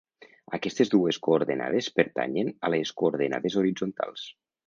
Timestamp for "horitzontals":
3.63-4.27